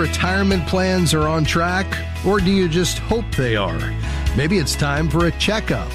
[0.00, 1.86] retirement plans are on track,
[2.26, 3.78] or do you just hope they are?
[4.34, 5.90] Maybe it's time for a checkup.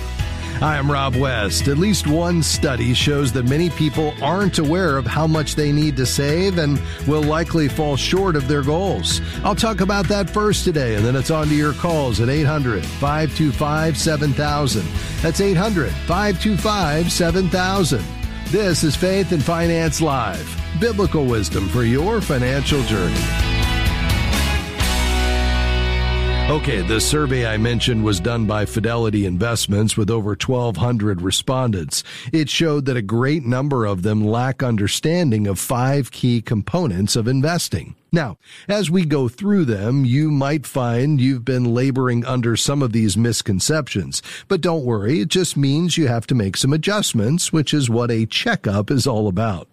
[0.61, 1.67] I'm Rob West.
[1.67, 5.97] At least one study shows that many people aren't aware of how much they need
[5.97, 9.21] to save and will likely fall short of their goals.
[9.43, 12.85] I'll talk about that first today, and then it's on to your calls at 800
[12.85, 14.85] 525 7000.
[15.21, 18.03] That's 800 525 7000.
[18.49, 20.47] This is Faith and Finance Live,
[20.79, 23.54] biblical wisdom for your financial journey.
[26.47, 32.03] Okay, the survey I mentioned was done by Fidelity Investments with over 1,200 respondents.
[32.31, 37.27] It showed that a great number of them lack understanding of five key components of
[37.27, 37.95] investing.
[38.11, 42.91] Now, as we go through them, you might find you've been laboring under some of
[42.91, 44.21] these misconceptions.
[44.47, 48.11] But don't worry, it just means you have to make some adjustments, which is what
[48.11, 49.67] a checkup is all about.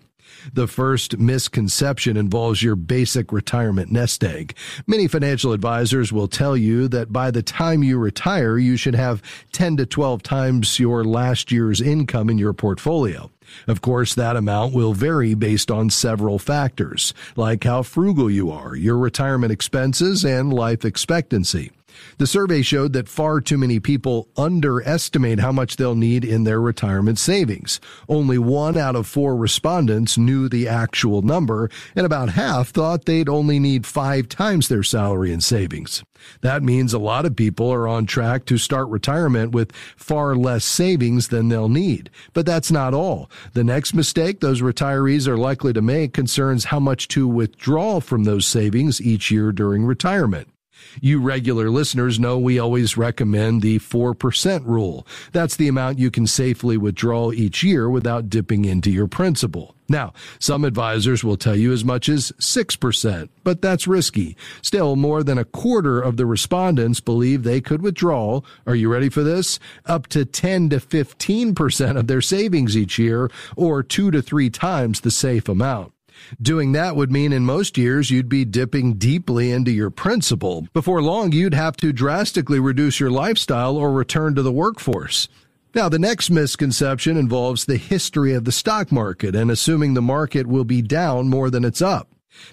[0.52, 4.56] The first misconception involves your basic retirement nest egg.
[4.86, 9.22] Many financial advisors will tell you that by the time you retire, you should have
[9.52, 13.30] 10 to 12 times your last year's income in your portfolio.
[13.66, 18.74] Of course, that amount will vary based on several factors, like how frugal you are,
[18.74, 21.70] your retirement expenses, and life expectancy.
[22.18, 26.60] The survey showed that far too many people underestimate how much they'll need in their
[26.60, 27.80] retirement savings.
[28.08, 33.28] Only one out of four respondents knew the actual number, and about half thought they'd
[33.28, 36.02] only need five times their salary in savings.
[36.40, 40.64] That means a lot of people are on track to start retirement with far less
[40.64, 42.10] savings than they'll need.
[42.32, 43.30] But that's not all.
[43.54, 48.24] The next mistake those retirees are likely to make concerns how much to withdraw from
[48.24, 50.51] those savings each year during retirement.
[51.00, 55.06] You regular listeners know we always recommend the 4% rule.
[55.32, 59.74] That's the amount you can safely withdraw each year without dipping into your principal.
[59.88, 64.36] Now, some advisors will tell you as much as 6%, but that's risky.
[64.62, 69.10] Still, more than a quarter of the respondents believe they could withdraw, are you ready
[69.10, 69.58] for this?
[69.84, 75.00] Up to 10 to 15% of their savings each year, or two to three times
[75.00, 75.92] the safe amount.
[76.40, 80.66] Doing that would mean in most years you'd be dipping deeply into your principal.
[80.72, 85.28] Before long, you'd have to drastically reduce your lifestyle or return to the workforce.
[85.74, 90.46] Now, the next misconception involves the history of the stock market and assuming the market
[90.46, 92.08] will be down more than it's up.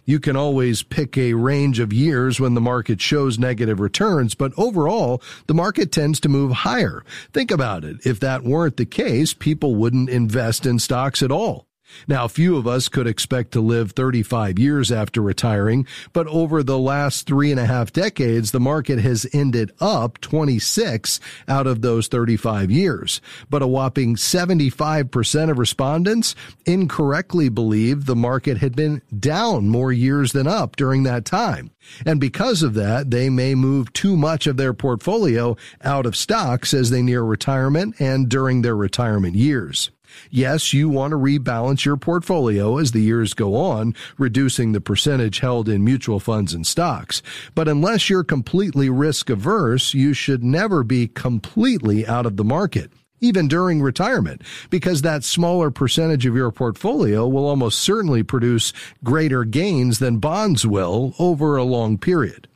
[0.06, 4.54] You can always pick a range of years when the market shows negative returns, but
[4.58, 7.04] overall, the market tends to move higher.
[7.32, 8.06] Think about it.
[8.06, 11.69] If that weren't the case, people wouldn't invest in stocks at all.
[12.08, 16.78] Now, few of us could expect to live 35 years after retiring, but over the
[16.78, 22.08] last three and a half decades, the market has ended up 26 out of those
[22.08, 23.22] 35 years.
[23.50, 26.36] But a whopping 75% of respondents
[26.66, 31.72] incorrectly believed the market had been down more years than up during that time.
[32.06, 36.74] And because of that, they may move too much of their portfolio out of stocks
[36.74, 39.92] as they near retirement and during their retirement years.
[40.30, 45.40] Yes, you want to rebalance your portfolio as the years go on, reducing the percentage
[45.40, 47.22] held in mutual funds and stocks.
[47.56, 52.92] But unless you're completely risk averse, you should never be completely out of the market
[53.22, 58.72] even during retirement, because that smaller percentage of your portfolio will almost certainly produce
[59.04, 62.48] greater gains than bonds will over a long period.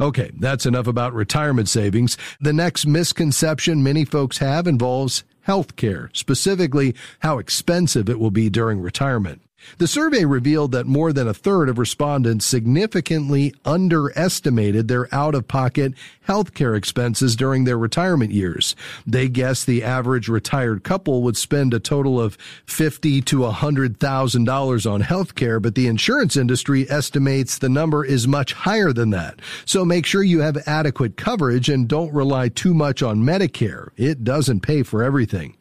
[0.00, 2.16] Okay, that's enough about retirement savings.
[2.40, 8.80] The next misconception many folks have involves healthcare, specifically how expensive it will be during
[8.80, 9.42] retirement.
[9.78, 15.94] The survey revealed that more than a third of respondents significantly underestimated their out-of-pocket
[16.28, 18.76] healthcare expenses during their retirement years.
[19.06, 22.36] They guessed the average retired couple would spend a total of
[22.66, 28.28] fifty to hundred thousand dollars on healthcare, but the insurance industry estimates the number is
[28.28, 29.40] much higher than that.
[29.64, 33.88] So make sure you have adequate coverage and don't rely too much on Medicare.
[33.96, 35.56] It doesn't pay for everything.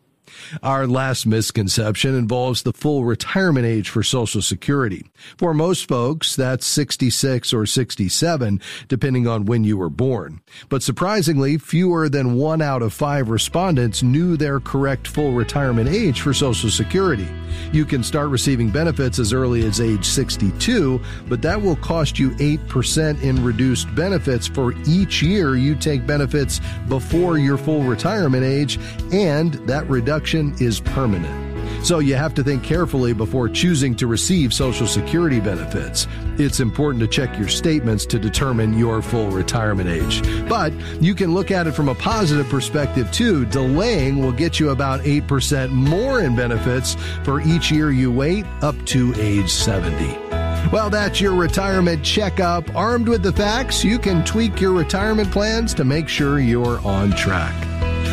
[0.64, 5.06] Our last misconception involves the full retirement age for Social Security.
[5.38, 10.42] For most folks, that's 66 or 67, depending on when you were born.
[10.70, 16.22] But surprisingly, fewer than one out of five respondents knew their correct full retirement age
[16.22, 17.28] for Social Security.
[17.74, 22.32] You can start receiving benefits as early as age 62, but that will cost you
[22.32, 28.80] 8% in reduced benefits for each year you take benefits before your full retirement age,
[29.12, 30.21] and that reduction
[30.62, 31.52] is permanent.
[31.86, 36.08] So you have to think carefully before choosing to receive Social Security benefits.
[36.38, 40.22] It's important to check your statements to determine your full retirement age.
[40.48, 43.46] But you can look at it from a positive perspective too.
[43.48, 48.76] Delaying will get you about 8% more in benefits for each year you wait up
[48.86, 50.32] to age 70.
[50.72, 52.74] Well, that's your retirement checkup.
[52.76, 57.12] Armed with the facts, you can tweak your retirement plans to make sure you're on
[57.12, 57.71] track.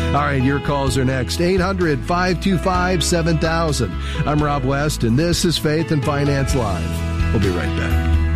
[0.09, 1.41] All right, your calls are next.
[1.41, 3.91] 800 525 7000.
[4.25, 7.33] I'm Rob West, and this is Faith and Finance Live.
[7.33, 8.28] We'll be right back.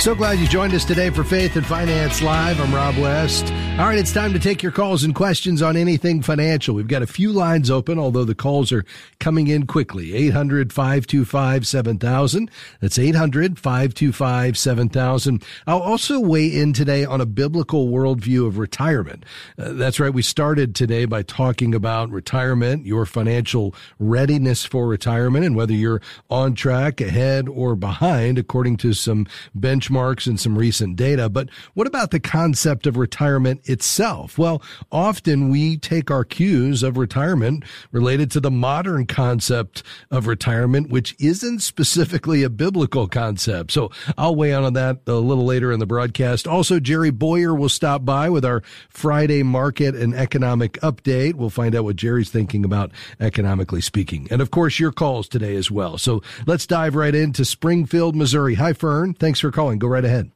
[0.00, 2.60] So glad you joined us today for Faith and Finance Live.
[2.60, 3.52] I'm Rob West.
[3.80, 6.76] All right, it's time to take your calls and questions on anything financial.
[6.76, 8.84] We've got a few lines open, although the calls are
[9.18, 10.14] coming in quickly.
[10.14, 12.48] 800 525 7000.
[12.80, 15.44] That's 800 525 7000.
[15.66, 19.24] I'll also weigh in today on a biblical worldview of retirement.
[19.58, 20.14] Uh, that's right.
[20.14, 26.00] We started today by talking about retirement, your financial readiness for retirement, and whether you're
[26.30, 29.26] on track, ahead, or behind, according to some
[29.58, 31.28] benchmarks and some recent data.
[31.28, 34.38] But what about the concept of retirement itself?
[34.38, 40.90] Well, often we take our cues of retirement related to the modern concept of retirement,
[40.90, 43.72] which isn't specifically a biblical concept.
[43.72, 46.46] So I'll weigh in on that a little later in the broadcast.
[46.46, 51.34] Also, Jerry Boyer will stop by with our Friday market and economic update.
[51.34, 54.28] We'll find out what Jerry's thinking about economically speaking.
[54.30, 55.98] And of course, your calls today as well.
[55.98, 58.54] So let's dive right into Springfield, Missouri.
[58.54, 59.14] Hi, Fern.
[59.14, 59.77] Thanks for calling.
[59.78, 60.30] Go right ahead.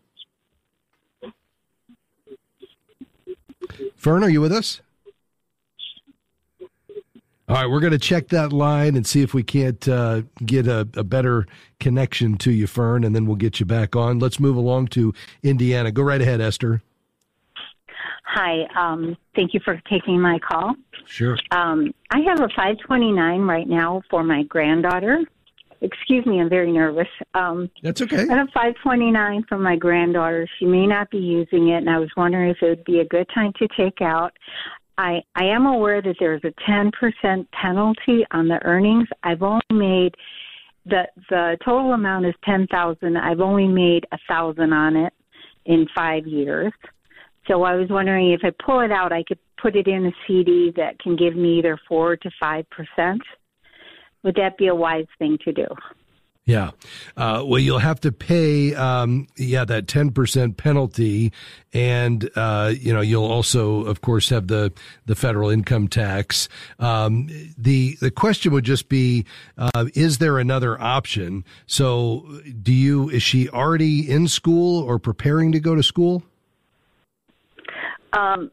[3.96, 4.80] Fern, are you with us?
[7.48, 10.66] All right, we're going to check that line and see if we can't uh, get
[10.66, 11.46] a, a, better
[11.80, 14.18] connection to you, Fern, and then we'll get you back on.
[14.18, 15.12] Let's move along to
[15.42, 15.92] Indiana.
[15.92, 16.82] Go right ahead, Esther.
[18.24, 18.62] Hi.
[18.74, 20.74] Um, thank you for taking my call.
[21.04, 21.36] Sure.
[21.50, 25.18] Um, I have a 529 right now for my granddaughter.
[25.82, 27.08] Excuse me, I'm very nervous.
[27.34, 28.28] Um, That's okay.
[28.30, 30.48] I have 529 from my granddaughter.
[30.58, 33.04] She may not be using it, and I was wondering if it would be a
[33.04, 34.32] good time to take out.
[34.96, 39.08] I, I am aware that there's a 10% penalty on the earnings.
[39.24, 40.14] I've only made
[40.84, 43.16] the the total amount is 10,000.
[43.16, 45.12] I've only made a thousand on it
[45.66, 46.72] in five years.
[47.48, 50.12] So I was wondering if I pull it out, I could put it in a
[50.26, 53.22] CD that can give me either four to five percent.
[54.22, 55.66] Would that be a wise thing to do?
[56.44, 56.72] Yeah.
[57.16, 61.32] Uh, well, you'll have to pay, um, yeah, that 10% penalty.
[61.72, 64.72] And, uh, you know, you'll also, of course, have the,
[65.06, 66.48] the federal income tax.
[66.80, 69.24] Um, the, the question would just be,
[69.56, 71.44] uh, is there another option?
[71.66, 76.24] So do you, is she already in school or preparing to go to school?
[78.14, 78.50] Um,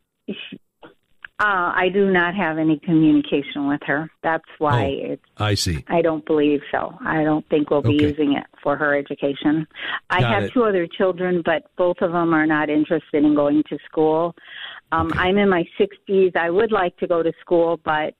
[1.39, 4.09] uh, I do not have any communication with her.
[4.23, 5.23] That's why oh, it's.
[5.37, 5.85] I see.
[5.87, 6.97] I don't believe so.
[7.05, 8.09] I don't think we'll be okay.
[8.09, 9.65] using it for her education.
[10.09, 10.53] I Got have it.
[10.53, 14.35] two other children, but both of them are not interested in going to school.
[14.91, 15.19] Um, okay.
[15.19, 16.35] I'm in my 60s.
[16.35, 18.15] I would like to go to school, but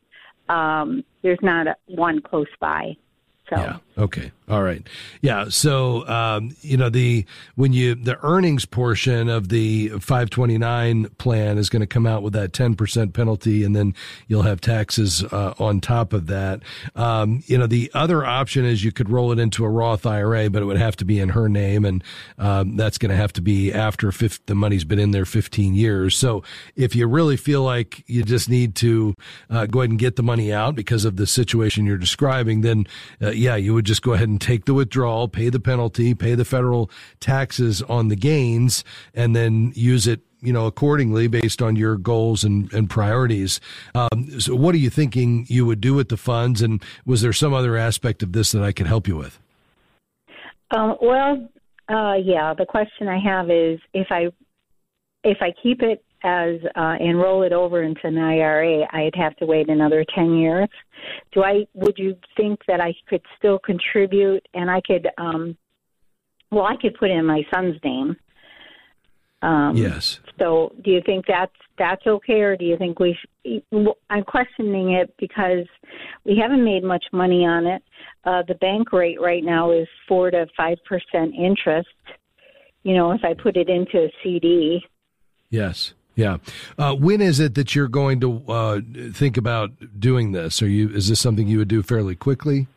[0.48, 2.95] um, there's not a, one close by.
[3.50, 3.57] So.
[3.57, 3.78] Yeah.
[4.00, 4.31] Okay.
[4.48, 4.88] All right.
[5.22, 5.50] Yeah.
[5.50, 7.25] So, um, you know, the,
[7.56, 12.34] when you, the earnings portion of the 529 plan is going to come out with
[12.34, 13.94] that 10% penalty and then
[14.28, 16.62] you'll have taxes, uh, on top of that.
[16.96, 20.50] Um, you know, the other option is you could roll it into a Roth IRA,
[20.50, 21.83] but it would have to be in her name.
[21.83, 22.04] And,
[22.38, 24.12] um, that's going to have to be after
[24.45, 26.16] the money's been in there 15 years.
[26.16, 26.42] So
[26.78, 29.14] if you really feel like you just need to,
[29.50, 32.88] uh, go ahead and get the money out because of the situation you're describing, then,
[33.21, 36.36] uh, yeah, you would just go ahead and take the withdrawal, pay the penalty, pay
[36.36, 41.76] the federal taxes on the gains, and then use it you know, accordingly based on
[41.76, 43.60] your goals and, and priorities.
[43.94, 46.62] Um, so what are you thinking you would do with the funds?
[46.62, 49.38] And was there some other aspect of this that I could help you with?
[50.72, 51.50] Um, well,
[51.90, 54.28] uh, yeah, the question I have is if I,
[55.26, 59.35] if I keep it as uh, and roll it over into an IRA, I'd have
[59.38, 60.69] to wait another ten years.
[61.33, 61.66] Do I?
[61.73, 65.07] Would you think that I could still contribute and I could?
[65.18, 65.57] Um,
[66.52, 68.16] well, I could put in my son's name.
[69.42, 70.19] Um, yes.
[70.38, 73.14] So, do you think that's that's okay, or do you think we?
[73.14, 73.54] Sh-
[74.09, 75.66] I'm questioning it because
[76.26, 77.81] we haven't made much money on it.
[78.26, 81.88] Uh, the bank rate right now is four to five percent interest.
[82.83, 84.83] You know, if I put it into a CD.
[85.49, 85.94] Yes.
[86.19, 86.38] Yeah.
[86.78, 88.81] Uh, when is it that you're going to uh,
[89.14, 90.61] think about doing this?
[90.61, 90.90] Are you?
[90.90, 92.68] Is this something you would do fairly quickly?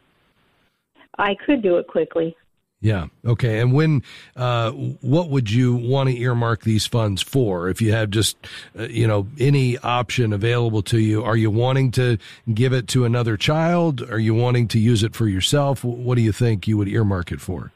[1.18, 2.36] I could do it quickly.
[2.80, 3.06] Yeah.
[3.24, 3.58] Okay.
[3.58, 4.04] And when,
[4.36, 7.68] uh, what would you want to earmark these funds for?
[7.68, 8.36] If you have just,
[8.78, 12.18] uh, you know, any option available to you, are you wanting to
[12.54, 14.02] give it to another child?
[14.02, 15.82] Are you wanting to use it for yourself?
[15.82, 17.72] What do you think you would earmark it for?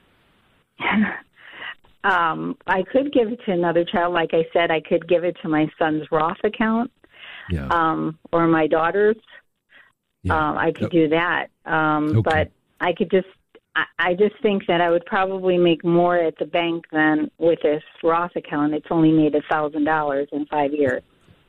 [2.06, 4.14] Um, I could give it to another child.
[4.14, 6.90] Like I said, I could give it to my son's Roth account,
[7.50, 7.66] Yeah.
[7.68, 9.16] um, or my daughter's.
[10.22, 10.34] Yeah.
[10.50, 10.90] Um, I could Yep.
[10.92, 11.48] do that.
[11.64, 12.20] Um, Okay.
[12.22, 13.26] But I could just,
[13.75, 17.60] I, I just think that I would probably make more at the bank than with
[17.62, 18.75] this Roth account.
[18.75, 21.02] It's only made a thousand dollars in five years.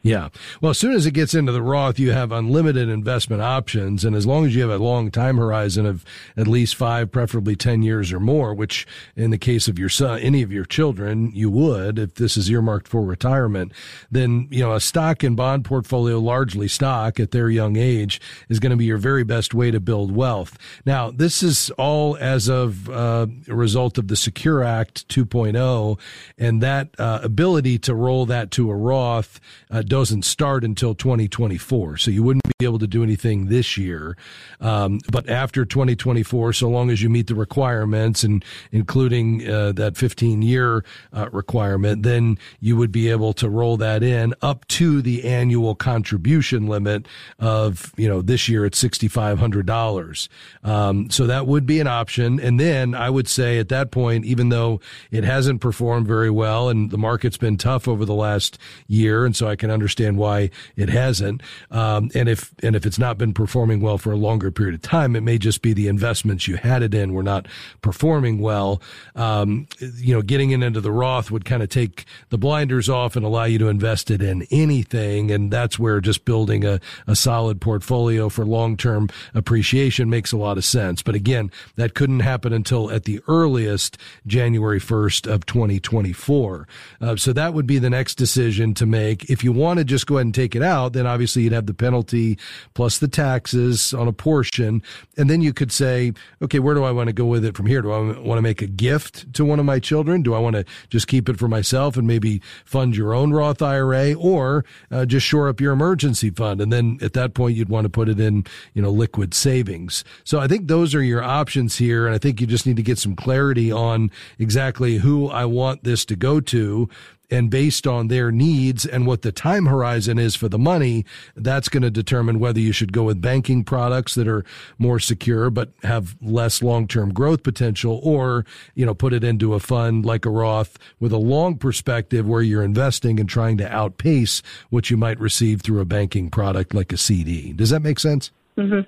[0.08, 0.30] Yeah.
[0.62, 4.06] Well, as soon as it gets into the Roth, you have unlimited investment options.
[4.06, 6.06] And as long as you have a long time horizon of
[6.38, 8.88] at least five, preferably 10 years or more, which
[9.18, 12.50] in the case of your son, any of your children, you would, if this is
[12.50, 13.74] earmarked for retirement,
[14.10, 18.60] then, you know, a stock and bond portfolio, largely stock at their young age is
[18.60, 20.58] going to be your very best way to build wealth.
[20.86, 26.00] Now, this is all as of uh, a result of the Secure Act 2.0
[26.38, 31.98] and that uh, ability to roll that to a Roth uh, doesn't start until 2024.
[31.98, 34.16] So you wouldn't be able to do anything this year.
[34.62, 39.98] Um, but after 2024, so long as you meet the requirements and including uh, that
[39.98, 45.02] 15 year uh, requirement, then you would be able to roll that in up to
[45.02, 47.08] the annual contribution limit
[47.40, 50.30] of, you know, this year it's $6,500.
[50.64, 52.40] Um, so that would be an option.
[52.40, 56.70] And then I would say at that point, even though it hasn't performed very well
[56.70, 60.50] and the market's been tough over the last year, and so I can understand why
[60.76, 61.42] it hasn't.
[61.70, 64.82] Um, and if and if it's not been performing well for a longer period of
[64.82, 67.48] time, it may just be the investments you had it in were not
[67.82, 68.82] performing well.
[69.16, 73.16] Um, you know, getting it into the Roth would kind of take the blinders off
[73.16, 77.16] and allow you to invest it in anything, and that's where just building a, a
[77.16, 81.04] solid portfolio for long term appreciation makes a lot of sense.
[81.04, 86.68] But again, that couldn't happen until at the earliest January 1st of 2024.
[87.00, 89.30] Uh, so that would be the next decision to make.
[89.30, 91.66] If you want to just go ahead and take it out, then obviously you'd have
[91.66, 92.38] the penalty
[92.74, 94.82] plus the taxes on a portion.
[95.18, 97.66] And then you could say, okay, where do I want to go with it from
[97.66, 97.82] here?
[97.82, 100.24] Do I want to make a gift to one of my children?
[100.24, 103.62] Do I want to just keep it for myself and maybe fund your own Roth
[103.62, 106.62] IRA or uh, just shore up your emergency fund?
[106.62, 110.04] And then at that point, you'd want to put it in, you know, liquid savings.
[110.24, 112.06] So I think those are your options here.
[112.06, 115.84] And I think you just need to get some clarity on exactly who I want
[115.84, 116.90] this to go to
[117.30, 121.06] and based on their needs and what the time horizon is for the money,
[121.36, 124.46] that's going to determine whether you should go with banking products that are
[124.78, 129.60] more secure but have less long-term growth potential or, you know, put it into a
[129.60, 134.42] fund like a Roth with a long perspective where you're investing and trying to outpace
[134.70, 137.54] what you might receive through a banking product like a CD.
[137.54, 138.32] Does that make sense?
[138.56, 138.82] hmm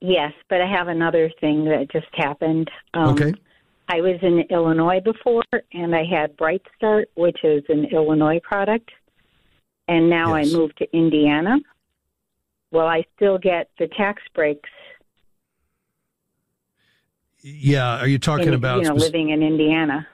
[0.00, 2.70] Yes, but I have another thing that just happened.
[2.92, 3.32] Um, Okay.
[3.88, 8.90] I was in Illinois before, and I had Bright Start, which is an Illinois product,
[9.88, 10.54] and now Yes.
[10.54, 11.58] I moved to Indiana.
[12.70, 14.70] Well, I still get the tax breaks.
[17.40, 18.00] Yeah.
[18.00, 20.08] Are you talking in, about you know living in Indiana?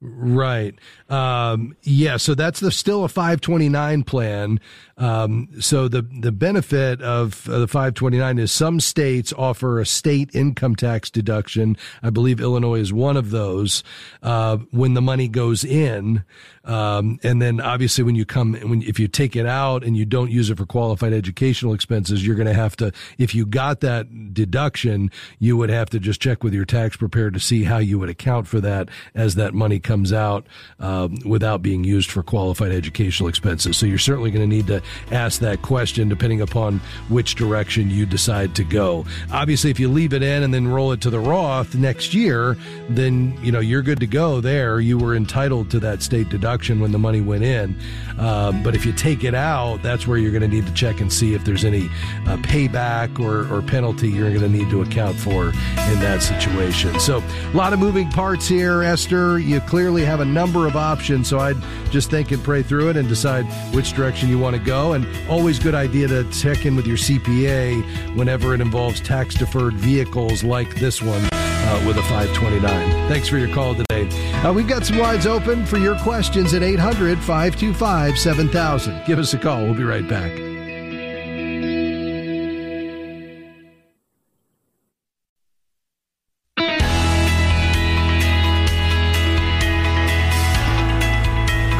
[0.00, 0.74] Right.
[1.08, 2.16] Um, yeah.
[2.16, 4.58] So that's the still a 529 plan.
[5.02, 10.30] Um, so the the benefit of uh, the 529 is some states offer a state
[10.32, 11.76] income tax deduction.
[12.04, 13.82] I believe Illinois is one of those.
[14.22, 16.22] Uh, when the money goes in,
[16.64, 20.04] um, and then obviously when you come when if you take it out and you
[20.04, 22.92] don't use it for qualified educational expenses, you're going to have to.
[23.18, 27.32] If you got that deduction, you would have to just check with your tax preparer
[27.32, 30.46] to see how you would account for that as that money comes out
[30.78, 33.76] um, without being used for qualified educational expenses.
[33.76, 34.80] So you're certainly going to need to
[35.10, 39.04] ask that question depending upon which direction you decide to go.
[39.30, 42.56] Obviously, if you leave it in and then roll it to the Roth next year,
[42.88, 44.80] then you know you're good to go there.
[44.80, 47.76] You were entitled to that state deduction when the money went in.
[48.18, 51.00] Um, but if you take it out, that's where you're going to need to check
[51.00, 51.86] and see if there's any
[52.26, 56.98] uh, payback or, or penalty you're going to need to account for in that situation.
[57.00, 57.22] So
[57.52, 59.38] a lot of moving parts here, Esther.
[59.38, 61.28] You clearly have a number of options.
[61.28, 61.56] So I'd
[61.90, 63.44] just think and pray through it and decide
[63.74, 64.71] which direction you want to go.
[64.72, 69.74] And always good idea to check in with your CPA whenever it involves tax deferred
[69.74, 73.08] vehicles like this one uh, with a 529.
[73.08, 74.08] Thanks for your call today.
[74.42, 79.04] Uh, we've got some lines open for your questions at 800 525 7000.
[79.06, 79.62] Give us a call.
[79.64, 80.51] We'll be right back.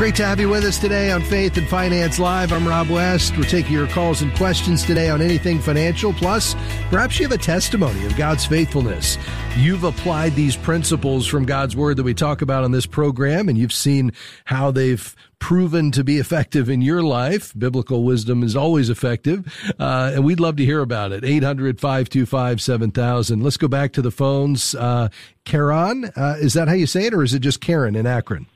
[0.02, 2.52] Great to have you with us today on Faith and Finance Live.
[2.52, 3.38] I'm Rob West.
[3.38, 6.12] We're taking your calls and questions today on anything financial.
[6.12, 6.56] Plus,
[6.90, 9.16] perhaps you have a testimony of God's faithfulness.
[9.56, 13.56] You've applied these principles from God's Word that we talk about on this program, and
[13.56, 14.10] you've seen
[14.44, 17.56] how they've proven to be effective in your life.
[17.56, 21.24] Biblical wisdom is always effective, uh, and we'd love to hear about it.
[21.24, 23.40] 800 525 7000.
[23.40, 24.74] Let's go back to the phones.
[24.74, 25.10] Uh,
[25.44, 28.48] Karen, uh, is that how you say it, or is it just Karen in Akron?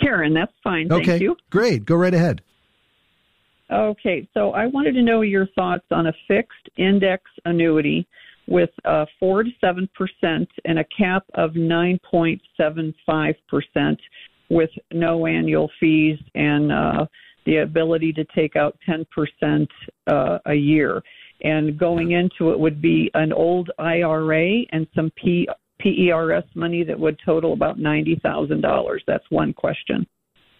[0.00, 0.92] Karen, that's fine.
[0.92, 1.36] Okay, Thank you.
[1.50, 1.84] great.
[1.84, 2.42] Go right ahead.
[3.70, 8.08] Okay, so I wanted to know your thoughts on a fixed index annuity
[8.46, 9.86] with uh, 4 to 7%
[10.64, 13.98] and a cap of 9.75%
[14.48, 17.04] with no annual fees and uh,
[17.44, 19.04] the ability to take out 10%
[20.06, 21.02] uh, a year.
[21.42, 25.46] And going into it would be an old IRA and some P-
[25.80, 28.98] PERS money that would total about $90,000.
[29.06, 30.06] That's one question.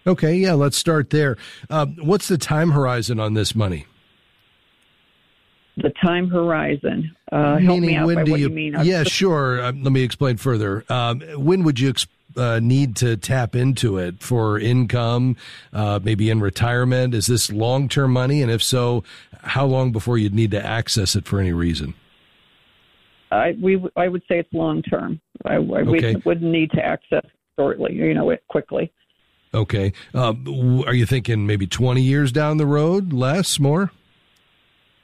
[0.06, 1.37] Okay, yeah, let's start there.
[1.68, 3.87] Uh, what's the time horizon on this money?
[5.76, 7.14] The time horizon.
[7.30, 8.76] Uh, help me out when by do what you, you mean.
[8.82, 9.60] Yeah, sure.
[9.60, 10.84] Uh, let me explain further.
[10.88, 12.06] Um, when would you ex-
[12.37, 15.37] uh, need to tap into it for income,
[15.72, 17.14] uh, maybe in retirement?
[17.14, 18.42] Is this long term money?
[18.42, 19.04] And if so,
[19.42, 21.94] how long before you'd need to access it for any reason?
[23.30, 25.20] I we I would say it's long term.
[25.44, 26.14] I, I Okay.
[26.16, 27.25] we wouldn't need to access
[27.58, 28.92] shortly, you know, it quickly.
[29.54, 29.92] Okay.
[30.14, 33.12] Uh, w- are you thinking maybe 20 years down the road?
[33.12, 33.58] Less?
[33.58, 33.90] More?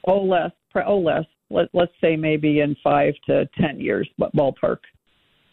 [0.07, 0.51] Oh, less.
[0.85, 1.25] Oh, less.
[1.49, 4.77] Let, let's say maybe in five to ten years, but ballpark.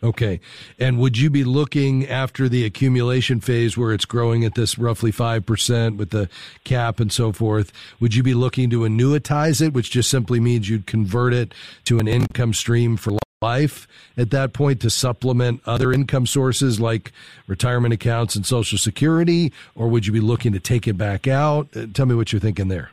[0.03, 0.41] Okay.
[0.81, 5.13] And would you be looking after the accumulation phase where it's growing at this roughly
[5.13, 6.29] 5% with the
[6.65, 7.73] cap and so forth?
[8.01, 11.55] Would you be looking to annuitize it, which just simply means you'd convert it
[11.85, 17.13] to an income stream for life at that point to supplement other income sources like
[17.47, 19.53] retirement accounts and social security?
[19.77, 21.69] Or would you be looking to take it back out?
[21.77, 22.91] Uh, Tell me what you're thinking there.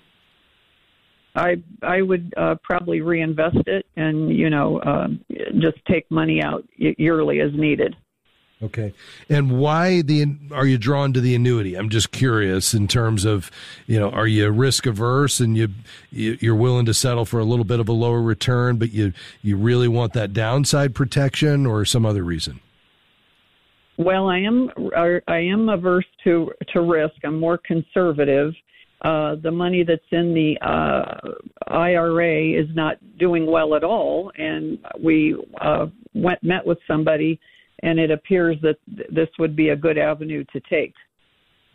[1.36, 5.08] I I would uh, probably reinvest it and you know uh,
[5.60, 7.96] just take money out yearly as needed.
[8.62, 8.94] Okay.
[9.30, 11.76] And why the are you drawn to the annuity?
[11.76, 13.50] I'm just curious in terms of,
[13.88, 15.70] you know, are you risk averse and you,
[16.12, 19.14] you you're willing to settle for a little bit of a lower return, but you
[19.42, 22.60] you really want that downside protection or some other reason?
[23.96, 24.72] Well, I am
[25.28, 27.16] I am averse to to risk.
[27.24, 28.54] I'm more conservative.
[29.02, 31.32] Uh, the money that's in the uh,
[31.68, 37.40] IRA is not doing well at all, and we uh, went met with somebody,
[37.84, 40.94] and it appears that th- this would be a good avenue to take.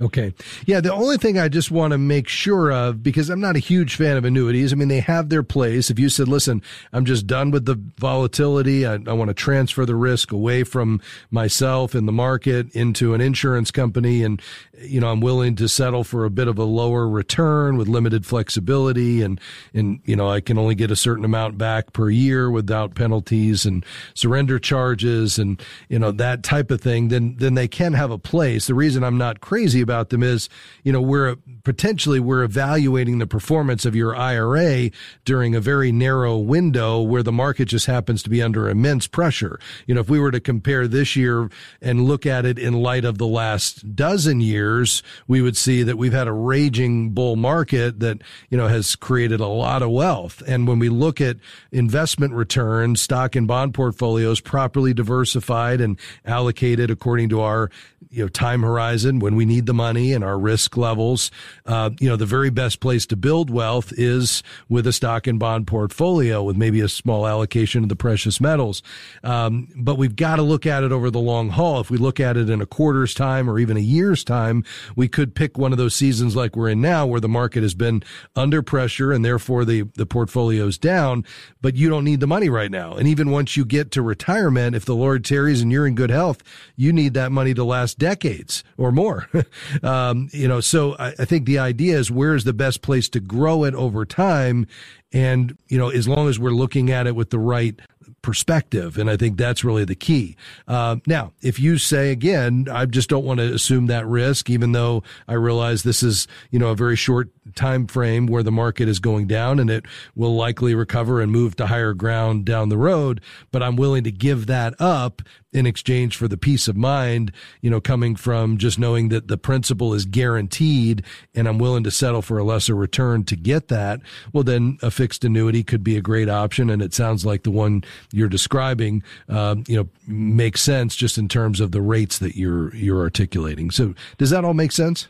[0.01, 0.35] Okay.
[0.67, 3.61] Yeah, the only thing I just want to make sure of, because I'm not a
[3.61, 5.89] huge fan of annuities, I mean, they have their place.
[5.89, 9.87] If you said, listen, I'm just done with the volatility, I, I want to transfer
[9.87, 14.43] the risk away from myself in the market into an insurance company, and,
[14.83, 18.27] you know, I'm willing to settle for a bit of a lower return with limited
[18.27, 19.41] flexibility, and,
[19.73, 23.65] and, you know, I can only get a certain amount back per year without penalties
[23.65, 28.11] and surrender charges and, you know, that type of thing, then, then they can have
[28.11, 28.67] a place.
[28.67, 30.49] The reason I'm not crazy about them is,
[30.83, 34.90] you know, we're potentially we're evaluating the performance of your IRA
[35.25, 39.61] during a very narrow window where the market just happens to be under immense pressure.
[39.87, 41.49] You know, if we were to compare this year
[41.81, 45.97] and look at it in light of the last dozen years, we would see that
[45.97, 50.42] we've had a raging bull market that, you know, has created a lot of wealth.
[50.47, 51.37] And when we look at
[51.70, 57.70] investment returns, stock and bond portfolios properly diversified and allocated according to our,
[58.11, 61.31] you know, time horizon when we need the money and our risk levels.
[61.67, 65.38] Uh, you know, the very best place to build wealth is with a stock and
[65.38, 68.83] bond portfolio with maybe a small allocation of the precious metals.
[69.23, 71.81] Um, but we've got to look at it over the long haul.
[71.81, 74.64] If we look at it in a quarter's time or even a year's time,
[74.97, 77.75] we could pick one of those seasons like we're in now where the market has
[77.75, 78.03] been
[78.37, 81.25] under pressure and therefore the, the portfolio's down,
[81.61, 82.95] but you don't need the money right now.
[82.95, 86.11] And even once you get to retirement, if the Lord tarries and you're in good
[86.11, 86.43] health,
[86.77, 89.29] you need that money to last decades or more.
[89.83, 93.09] um, you know, so I, I think the idea is where is the best place
[93.11, 94.67] to grow it over time?
[95.13, 97.79] And, you know, as long as we're looking at it with the right
[98.25, 98.97] perspective.
[98.97, 100.35] And I think that's really the key.
[100.67, 104.73] Uh, now, if you say again, I just don't want to assume that risk, even
[104.73, 108.89] though I realize this is, you know, a very short time frame where the market
[108.89, 112.79] is going down and it will likely recover and move to higher ground down the
[112.79, 113.21] road.
[113.51, 117.31] But I'm willing to give that up in exchange for the peace of mind,
[117.61, 121.05] you know, coming from just knowing that the principal is guaranteed
[121.35, 124.01] and I'm willing to settle for a lesser return to get that.
[124.33, 126.71] Well, then a fixed annuity could be a great option.
[126.71, 131.29] And it sounds like the one you're describing, uh, you know, makes sense just in
[131.29, 133.71] terms of the rates that you're, you're articulating.
[133.71, 135.09] So does that all make sense?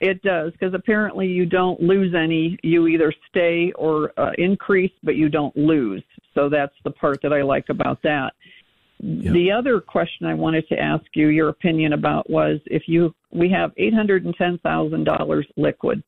[0.00, 2.58] It does because apparently you don't lose any.
[2.62, 6.02] You either stay or uh, increase, but you don't lose.
[6.34, 8.34] So that's the part that I like about that.
[9.00, 13.50] The other question I wanted to ask you your opinion about was if you we
[13.50, 16.02] have eight hundred and ten thousand dollars liquid,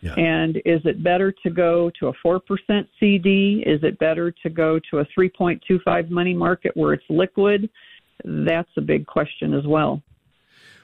[0.00, 0.14] Yeah.
[0.14, 3.62] and is it better to go to a four percent CD?
[3.66, 7.04] Is it better to go to a three point two five money market where it's
[7.10, 7.68] liquid?
[8.24, 10.02] That's a big question as well.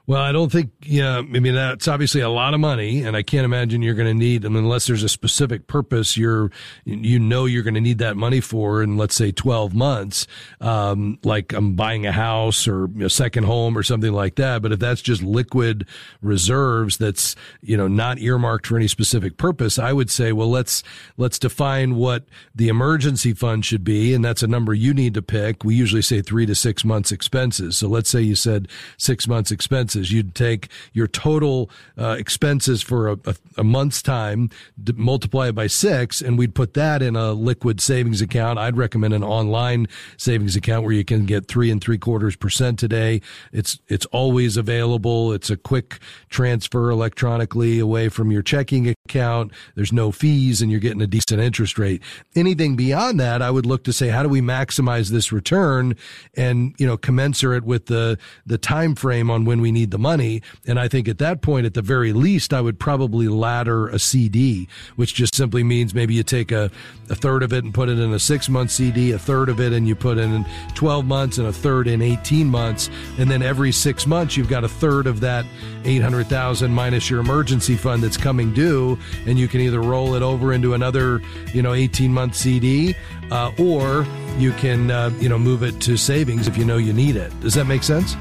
[0.04, 3.22] Well, I don't think, yeah, I mean, that's obviously a lot of money and I
[3.22, 6.50] can't imagine you're going to need, I mean, unless there's a specific purpose you're,
[6.84, 10.26] you know, you're going to need that money for in, let's say 12 months.
[10.60, 14.60] Um, like I'm buying a house or a second home or something like that.
[14.60, 15.86] But if that's just liquid
[16.20, 20.82] reserves that's, you know, not earmarked for any specific purpose, I would say, well, let's,
[21.16, 22.24] let's define what
[22.56, 24.14] the emergency fund should be.
[24.14, 25.62] And that's a number you need to pick.
[25.62, 27.78] We usually say three to six months expenses.
[27.78, 30.12] So let's say you said six months expenses expenses.
[30.12, 34.50] You'd take your total uh, expenses for a, a, a month's time,
[34.82, 38.58] d- multiply it by six, and we'd put that in a liquid savings account.
[38.58, 42.78] I'd recommend an online savings account where you can get three and three quarters percent
[42.78, 43.20] today.
[43.52, 45.32] It's it's always available.
[45.32, 49.52] It's a quick transfer electronically away from your checking account.
[49.74, 52.02] There's no fees, and you're getting a decent interest rate.
[52.34, 55.96] Anything beyond that, I would look to say, how do we maximize this return,
[56.36, 59.98] and you know, commensurate with the the time frame on when we need need the
[59.98, 60.42] money.
[60.66, 63.98] And I think at that point, at the very least, I would probably ladder a
[63.98, 66.70] CD, which just simply means maybe you take a,
[67.10, 69.60] a third of it and put it in a six month CD, a third of
[69.60, 72.90] it and you put in 12 months and a third in 18 months.
[73.18, 75.44] And then every six months, you've got a third of that
[75.84, 78.98] 800,000 minus your emergency fund that's coming due.
[79.26, 81.20] And you can either roll it over into another,
[81.52, 82.94] you know, 18 month CD,
[83.30, 84.06] uh, or
[84.38, 87.38] you can, uh, you know, move it to savings if you know you need it.
[87.40, 88.16] Does that make sense?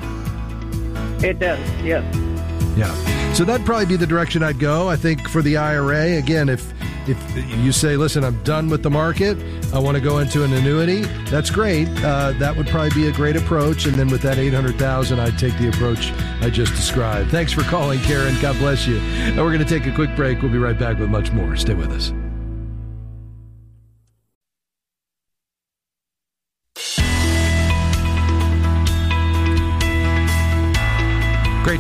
[1.24, 2.04] It does, yes.
[2.78, 3.34] Yeah.
[3.34, 4.90] So that'd probably be the direction I'd go.
[4.90, 6.74] I think for the IRA, again, if
[7.08, 9.38] if you say, listen, I'm done with the market,
[9.74, 11.88] I want to go into an annuity, that's great.
[12.04, 13.86] Uh, that would probably be a great approach.
[13.86, 17.32] And then with that 800,000, I'd take the approach I just described.
[17.32, 18.36] Thanks for calling, Karen.
[18.40, 18.98] God bless you.
[18.98, 20.42] And we're going to take a quick break.
[20.42, 21.56] We'll be right back with much more.
[21.56, 22.14] Stay with us.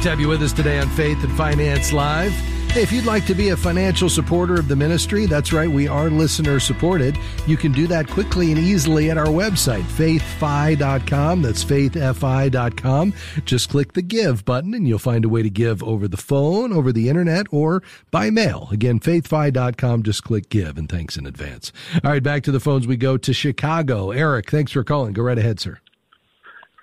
[0.01, 2.33] To have you with us today on Faith and Finance Live.
[2.75, 6.09] If you'd like to be a financial supporter of the ministry, that's right, we are
[6.09, 7.15] listener supported.
[7.45, 11.43] You can do that quickly and easily at our website, faithfi.com.
[11.43, 13.13] That's faithfi.com.
[13.45, 16.73] Just click the give button and you'll find a way to give over the phone,
[16.73, 18.69] over the internet, or by mail.
[18.71, 20.01] Again, faithfi.com.
[20.01, 21.71] Just click give and thanks in advance.
[22.03, 24.09] All right, back to the phones we go to Chicago.
[24.09, 25.13] Eric, thanks for calling.
[25.13, 25.77] Go right ahead, sir.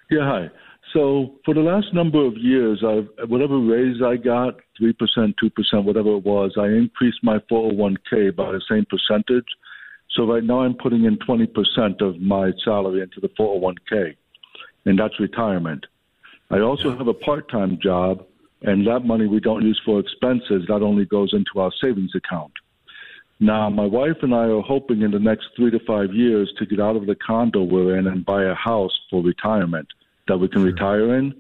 [0.09, 0.50] Yeah, hi.
[0.94, 4.94] So for the last number of years, I've, whatever raise I got, 3%,
[5.42, 9.46] 2%, whatever it was, I increased my 401k by the same percentage.
[10.11, 14.16] So right now I'm putting in 20% of my salary into the 401k,
[14.87, 15.85] and that's retirement.
[16.51, 18.24] I also have a part-time job,
[18.62, 20.64] and that money we don't use for expenses.
[20.68, 22.53] That only goes into our savings account.
[23.40, 26.66] Now, my wife and I are hoping in the next three to five years to
[26.66, 29.88] get out of the condo we're in and buy a house for retirement
[30.28, 30.72] that we can sure.
[30.72, 31.34] retire in.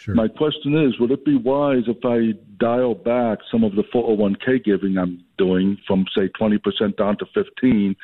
[0.00, 0.14] Sure.
[0.14, 4.64] My question is, would it be wise if I dial back some of the 401k
[4.64, 7.96] giving I'm doing from say 20% down to 15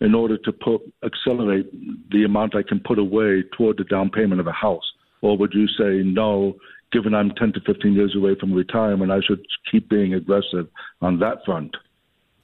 [0.00, 1.70] in order to put accelerate
[2.10, 4.92] the amount I can put away toward the down payment of a house?
[5.20, 6.56] Or would you say no,
[6.92, 10.68] given I'm 10 to 15 years away from retirement, I should keep being aggressive
[11.02, 11.76] on that front?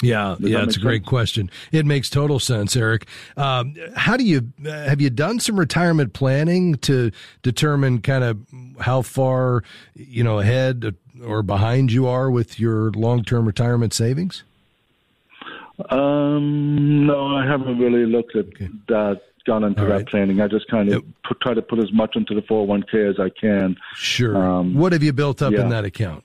[0.02, 1.08] Yeah, Does yeah, it's a great sense?
[1.08, 1.50] question.
[1.72, 3.06] It makes total sense, Eric.
[3.36, 7.10] Um, how do you have you done some retirement planning to
[7.42, 8.38] determine kind of
[8.80, 9.62] how far
[9.94, 14.42] you know ahead or behind you are with your long term retirement savings?
[15.90, 18.68] Um, no, I haven't really looked at okay.
[18.88, 19.20] that.
[19.46, 20.06] Gone into All that right.
[20.06, 20.40] planning.
[20.40, 21.04] I just kind of yep.
[21.22, 23.76] put, try to put as much into the 401k as I can.
[23.94, 24.34] Sure.
[24.38, 25.60] Um, what have you built up yeah.
[25.60, 26.24] in that account?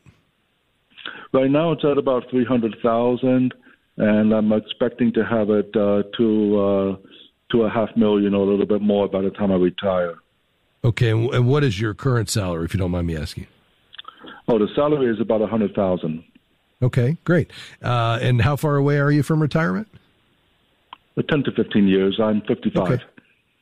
[1.31, 3.53] Right now, it's at about three hundred thousand,
[3.97, 6.95] and I'm expecting to have it uh, to uh,
[7.51, 10.15] to a half million or a little bit more by the time I retire.
[10.83, 13.47] Okay, and what is your current salary, if you don't mind me asking?
[14.47, 16.23] Oh, the salary is about a hundred thousand.
[16.81, 17.51] Okay, great.
[17.83, 19.87] Uh, and how far away are you from retirement?
[21.29, 22.17] Ten to fifteen years.
[22.19, 22.91] I'm fifty-five.
[22.91, 23.03] Okay.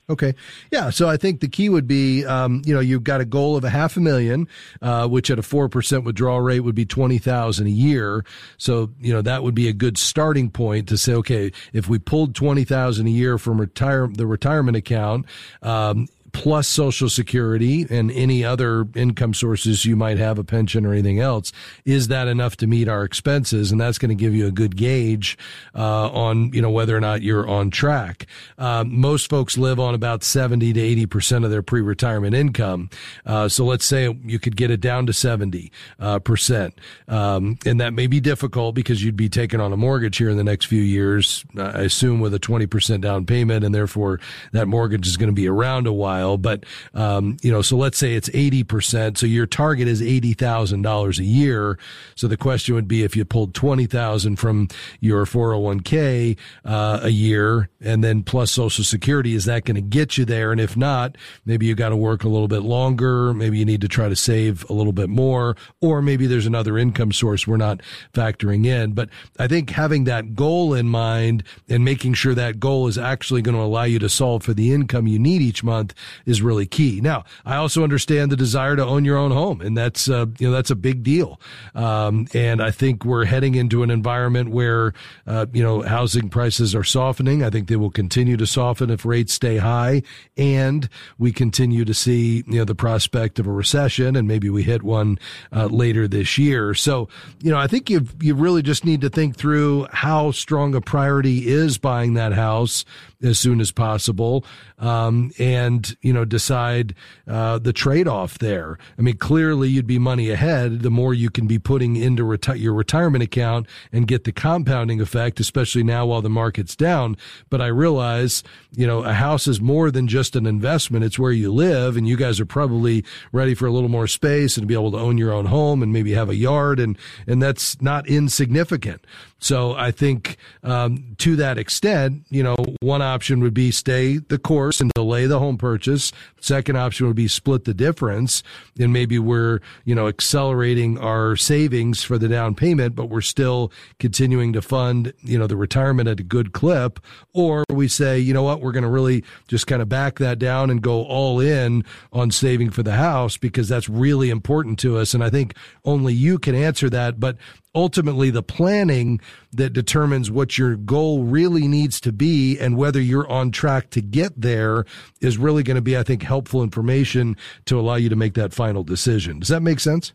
[0.10, 0.36] Okay.
[0.72, 0.90] Yeah.
[0.90, 3.66] So I think the key would be, um, you know, you've got a goal of
[3.66, 4.48] a half a million,
[4.82, 8.24] uh, which at a 4% withdrawal rate would be 20,000 a year.
[8.58, 12.00] So, you know, that would be a good starting point to say, okay, if we
[12.00, 15.26] pulled 20,000 a year from retire, the retirement account,
[15.62, 20.94] um, plus Social Security and any other income sources you might have, a pension or
[20.94, 21.52] anything else,
[21.86, 23.72] is that enough to meet our expenses?
[23.72, 25.38] And that's going to give you a good gauge
[25.76, 28.28] uh, on you know whether or not you're on track.
[28.58, 32.90] Uh, most folks live on about seventy to eighty percent of their pre-retirement income.
[33.26, 37.80] Uh, so let's say you could get it down to seventy uh, percent, um, and
[37.80, 40.66] that may be difficult because you'd be taking on a mortgage here in the next
[40.66, 41.46] few years.
[41.58, 44.20] I assume with a twenty percent down payment, and therefore
[44.52, 47.78] that mortgage is going to be around a while while, but, um, you know, so
[47.78, 49.18] let's say it's 80%.
[49.18, 51.78] So your target is $80,000 a year.
[52.16, 54.68] So the question would be if you pulled 20,000 from
[55.00, 60.26] your 401k, uh, year and then plus social security, is that going to get you
[60.26, 60.52] there?
[60.52, 63.34] And if not, maybe you got to work a little bit longer.
[63.34, 66.78] Maybe you need to try to save a little bit more, or maybe there's another
[66.78, 67.82] income source we're not
[68.14, 68.94] factoring in.
[68.94, 73.42] But I think having that goal in mind and making sure that goal is actually
[73.42, 75.94] going to allow you to solve for the income you need each month
[76.26, 77.02] is really key.
[77.02, 80.48] Now, I also understand the desire to own your own home, and that's uh, you
[80.48, 81.40] know that's a big deal.
[81.76, 84.94] Um, and I think we're heading into an environment where
[85.26, 87.44] uh, you know housing prices are softening.
[87.44, 90.04] I think they will continue to soften if rates stay high,
[90.36, 94.64] and we continue to see you know the prospect of a recession, and maybe we
[94.64, 95.20] hit one
[95.52, 96.74] uh, later this year.
[96.74, 97.10] So
[97.42, 100.82] you know I think you you really just need to think through how strong a
[100.82, 102.86] priority is buying that house
[103.22, 104.46] as soon as possible,
[104.78, 106.94] um, and you know decide
[107.28, 108.78] uh, the trade off there.
[108.98, 112.60] I mean, clearly you'd be money ahead the more you can be putting into reti-
[112.60, 117.18] your retirement account and get the compounding effect, especially now while the market's down.
[117.50, 118.44] But I realize
[118.76, 122.08] you know a house is more than just an investment; it's where you live, and
[122.08, 124.98] you guys are probably ready for a little more space and to be able to
[124.98, 129.06] own your own home and maybe have a yard, and and that's not insignificant.
[129.40, 134.40] So I think um, to that extent, you know, one option would be stay the
[134.40, 136.12] course and delay the home purchase.
[136.40, 138.42] Second option would be split the difference,
[138.80, 143.72] and maybe we're you know accelerating our savings for the down payment, but we're still
[144.00, 147.00] continuing to fund you know the retirement at a good clip.
[147.34, 150.40] Or we say, you know what, we're going to really just kind of back that
[150.40, 154.98] down and go all in on saving for the house because that's really important to
[154.98, 155.14] us.
[155.14, 157.20] And I think only you can answer that.
[157.20, 157.38] But
[157.78, 159.22] ultimately the planning
[159.54, 164.02] that determines what your goal really needs to be and whether you're on track to
[164.02, 164.84] get there
[165.22, 168.52] is really going to be, I think, helpful information to allow you to make that
[168.52, 169.38] final decision.
[169.38, 170.12] Does that make sense?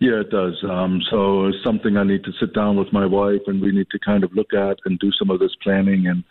[0.00, 0.60] Yeah, it does.
[0.68, 3.86] Um, so it's something I need to sit down with my wife and we need
[3.92, 6.24] to kind of look at and do some of this planning and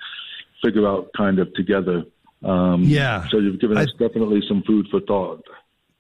[0.61, 2.03] figure out kind of together.
[2.43, 3.25] Um, yeah.
[3.31, 5.45] So you've given us I, definitely some food for thought.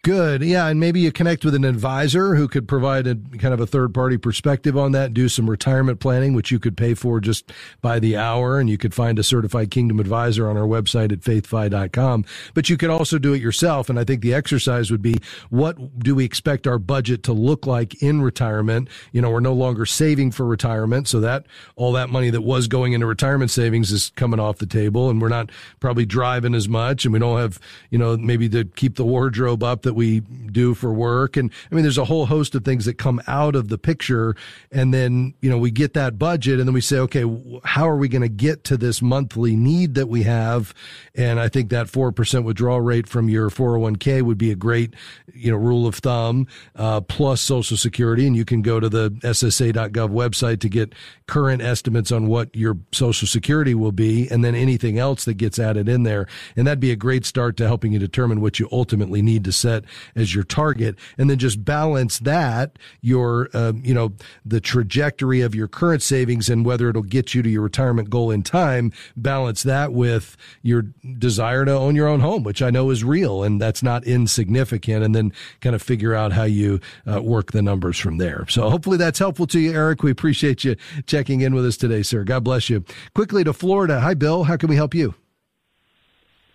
[0.03, 0.43] Good.
[0.43, 0.67] Yeah.
[0.67, 3.93] And maybe you connect with an advisor who could provide a kind of a third
[3.93, 7.99] party perspective on that, do some retirement planning, which you could pay for just by
[7.99, 8.59] the hour.
[8.59, 12.25] And you could find a certified kingdom advisor on our website at faithfi.com.
[12.53, 13.89] But you could also do it yourself.
[13.89, 15.15] And I think the exercise would be
[15.49, 18.89] what do we expect our budget to look like in retirement?
[19.13, 21.07] You know, we're no longer saving for retirement.
[21.07, 21.45] So that
[21.77, 25.21] all that money that was going into retirement savings is coming off the table and
[25.21, 27.57] we're not probably driving as much and we don't have,
[27.89, 31.37] you know, maybe to keep the wardrobe up that that we do for work.
[31.37, 34.35] And I mean, there's a whole host of things that come out of the picture.
[34.71, 37.23] And then, you know, we get that budget and then we say, okay,
[37.63, 40.73] how are we going to get to this monthly need that we have?
[41.15, 44.95] And I think that 4% withdrawal rate from your 401k would be a great,
[45.33, 48.25] you know, rule of thumb, uh, plus social security.
[48.25, 50.93] And you can go to the SSA.gov website to get
[51.27, 55.59] current estimates on what your social security will be and then anything else that gets
[55.59, 56.27] added in there.
[56.55, 59.51] And that'd be a great start to helping you determine what you ultimately need to
[59.51, 59.82] set
[60.15, 64.13] as your target, and then just balance that your um, you know
[64.45, 68.31] the trajectory of your current savings and whether it'll get you to your retirement goal
[68.31, 68.91] in time.
[69.15, 70.83] Balance that with your
[71.17, 75.03] desire to own your own home, which I know is real and that's not insignificant,
[75.03, 76.79] and then kind of figure out how you
[77.11, 78.45] uh, work the numbers from there.
[78.49, 80.03] So hopefully that's helpful to you, Eric.
[80.03, 82.23] We appreciate you checking in with us today, sir.
[82.23, 82.83] God bless you.
[83.13, 83.99] Quickly to Florida.
[83.99, 84.43] Hi, Bill.
[84.43, 85.15] How can we help you?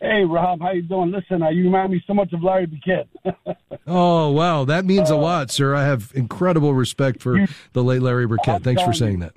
[0.01, 1.11] Hey, Rob, how you doing?
[1.11, 3.09] Listen, uh, you remind me so much of Larry Burkett.
[3.87, 4.65] oh, wow.
[4.65, 5.75] That means uh, a lot, sir.
[5.75, 8.63] I have incredible respect for you, the late Larry Burkett.
[8.63, 9.33] Thanks for saying that.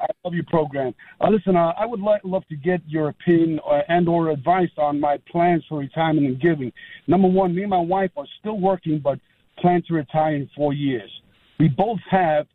[0.00, 0.94] I love your program.
[1.20, 4.70] Uh, listen, uh, I would like, love to get your opinion uh, and or advice
[4.76, 6.72] on my plans for retirement and giving.
[7.06, 9.20] Number one, me and my wife are still working, but
[9.58, 11.10] plan to retire in four years.
[11.58, 12.46] We both have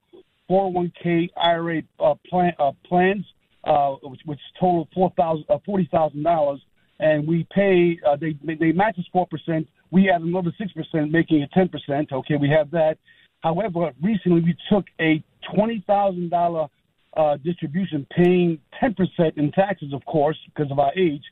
[0.49, 3.25] 401k IRA uh, plan, uh, plans,
[3.63, 6.61] uh, which, which total four thousand uh, forty thousand dollars
[6.99, 9.67] and we pay uh, they they match us four percent.
[9.91, 12.11] We add another six percent, making it ten percent.
[12.11, 12.97] Okay, we have that.
[13.41, 16.67] However, recently we took a twenty thousand dollar
[17.15, 21.23] uh, distribution, paying ten percent in taxes, of course, because of our age,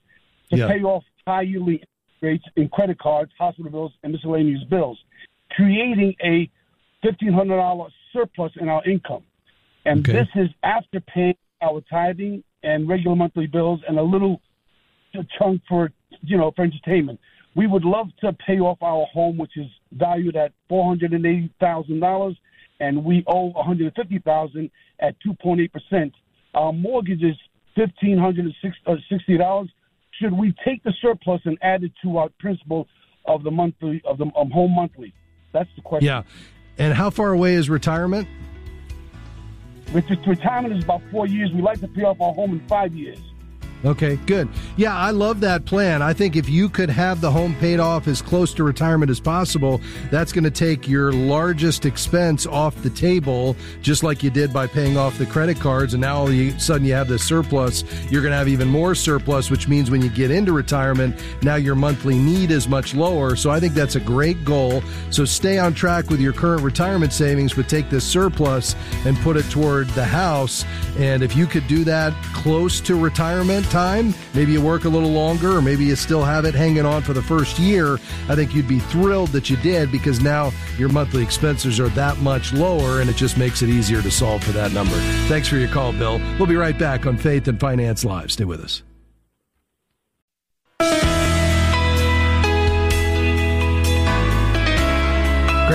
[0.52, 0.68] to yeah.
[0.68, 1.80] pay off high yielding
[2.22, 4.98] rates in credit cards, hospital bills, and miscellaneous bills,
[5.52, 6.50] creating a
[7.02, 9.24] fifteen hundred dollar surplus in our income.
[9.86, 10.20] And okay.
[10.20, 14.42] this is after paying our tithing and regular monthly bills and a little
[15.16, 17.20] a chunk for you know for entertainment.
[17.56, 21.26] We would love to pay off our home, which is valued at four hundred and
[21.26, 22.36] eighty thousand dollars,
[22.80, 26.14] and we owe one hundred fifty thousand at two point eight percent.
[26.54, 27.36] Our mortgage is
[27.76, 29.70] fifteen hundred and uh, sixty dollars.
[30.20, 32.88] should we take the surplus and add it to our principal
[33.26, 35.14] of the monthly of the um, home monthly?
[35.52, 36.08] That's the question.
[36.08, 36.24] Yeah.
[36.78, 38.28] And how far away is retirement?
[39.94, 41.52] Retirement is about four years.
[41.52, 43.20] We like to pay off our home in five years.
[43.86, 44.48] Okay, good.
[44.78, 46.02] Yeah, I love that plan.
[46.02, 49.20] I think if you could have the home paid off as close to retirement as
[49.20, 54.54] possible, that's going to take your largest expense off the table, just like you did
[54.54, 55.94] by paying off the credit cards.
[55.94, 57.84] And now all of a sudden you have this surplus.
[58.10, 61.56] You're going to have even more surplus, which means when you get into retirement, now
[61.56, 63.36] your monthly need is much lower.
[63.36, 64.82] So I think that's a great goal.
[65.10, 69.36] So stay on track with your current retirement savings, but take this surplus and put
[69.36, 70.64] it toward the house.
[70.98, 74.14] And if you could do that close to retirement, time.
[74.36, 77.14] Maybe you work a little longer, or maybe you still have it hanging on for
[77.14, 77.96] the first year.
[78.30, 82.18] I think you'd be thrilled that you did because now your monthly expenses are that
[82.20, 84.96] much lower and it just makes it easier to solve for that number.
[85.28, 86.22] Thanks for your call, Bill.
[86.38, 88.32] We'll be right back on Faith and Finance Live.
[88.32, 88.84] Stay with us.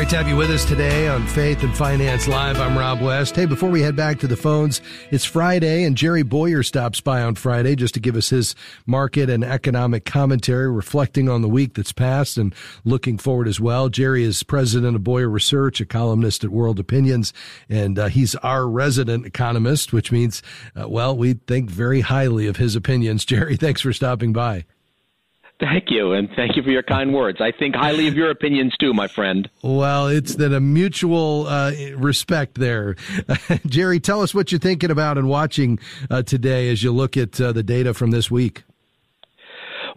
[0.09, 2.59] To have you with us today on Faith and Finance Live.
[2.59, 3.37] I'm Rob West.
[3.37, 7.21] Hey, before we head back to the phones, it's Friday and Jerry Bowyer stops by
[7.21, 8.55] on Friday just to give us his
[8.87, 12.55] market and economic commentary, reflecting on the week that's passed and
[12.87, 13.91] looking forward as well.
[13.91, 17.35] Jerry is president of Bowyer Research, a columnist at World Opinions,
[17.69, 20.43] and uh, he's our resident economist, which means,
[20.75, 23.25] uh, well, we think very highly of his opinions.
[23.27, 24.65] Jerry, thanks for stopping by.
[25.61, 27.41] Thank you, and thank you for your kind words.
[27.41, 29.51] I think highly of your opinions too, my friend.
[29.63, 32.95] Well, it's that a mutual uh, respect there.
[33.67, 37.41] Jerry, tell us what you're thinking about and watching uh, today as you look at
[37.41, 38.63] uh, the data from this week.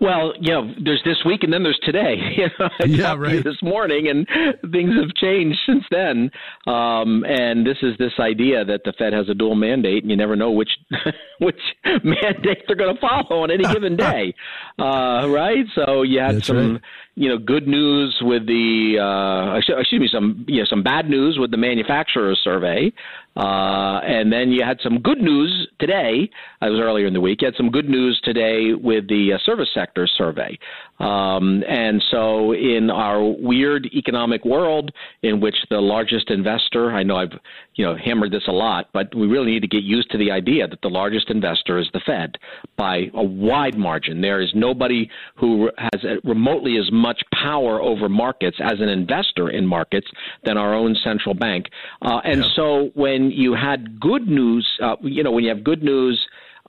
[0.01, 2.15] Well, you know, there's this week and then there's today.
[2.41, 3.43] You know, I yeah, right.
[3.43, 4.25] this morning, and
[4.71, 6.31] things have changed since then.
[6.65, 10.17] Um, and this is this idea that the Fed has a dual mandate, and you
[10.17, 10.71] never know which
[11.39, 14.33] which mandate they're going to follow on any given day,
[14.79, 15.65] uh, right?
[15.75, 16.73] So you had That's some.
[16.73, 16.81] Right
[17.15, 21.37] you know, good news with the uh, excuse me, some you know, some bad news
[21.39, 22.91] with the manufacturer survey,
[23.35, 26.29] uh, and then you had some good news today.
[26.61, 27.41] I was earlier in the week.
[27.41, 30.57] You had some good news today with the uh, service sector survey.
[30.99, 34.91] Um, and so, in our weird economic world,
[35.23, 37.33] in which the largest investor, I know I've
[37.75, 40.29] you know hammered this a lot, but we really need to get used to the
[40.29, 42.37] idea that the largest investor is the Fed
[42.77, 44.21] by a wide margin.
[44.21, 49.65] There is nobody who has remotely as much power over markets as an investor in
[49.65, 50.07] markets
[50.43, 51.67] than our own central bank.
[52.01, 52.49] Uh, and yeah.
[52.55, 56.19] so, when you had good news, uh, you know, when you have good news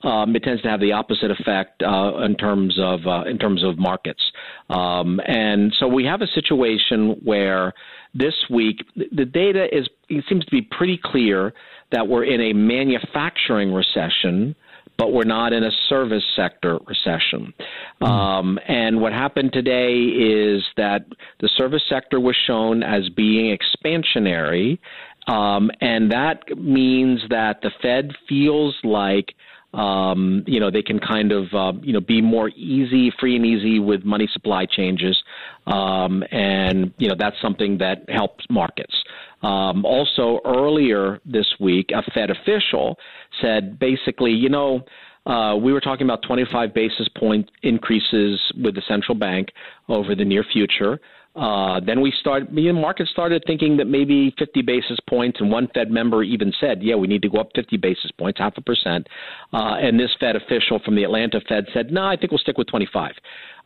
[0.03, 3.63] um, it tends to have the opposite effect uh, in terms of uh, in terms
[3.63, 4.21] of markets.
[4.69, 7.73] Um, and so we have a situation where
[8.13, 11.53] this week the data is it seems to be pretty clear
[11.91, 14.55] that we're in a manufacturing recession.
[14.95, 17.51] But we're not in a service sector recession.
[17.99, 18.07] Mm.
[18.07, 21.07] Um, and what happened today is that
[21.39, 24.77] the service sector was shown as being expansionary,
[25.27, 29.33] um, and that means that the Fed feels like
[29.73, 33.45] um, you know, they can kind of, uh, you know, be more easy, free and
[33.45, 35.21] easy with money supply changes.
[35.65, 38.93] Um, and, you know, that's something that helps markets.
[39.41, 42.97] Um, also, earlier this week, a Fed official
[43.41, 44.85] said basically, you know,
[45.25, 49.49] uh, we were talking about 25 basis point increases with the central bank
[49.89, 50.99] over the near future.
[51.35, 55.67] Uh, then we started, the market started thinking that maybe 50 basis points, and one
[55.73, 58.61] Fed member even said, yeah, we need to go up 50 basis points, half a
[58.61, 59.07] percent.
[59.51, 62.57] Uh, and this Fed official from the Atlanta Fed said, no, I think we'll stick
[62.57, 63.13] with 25.